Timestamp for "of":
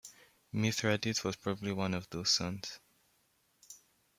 1.93-2.09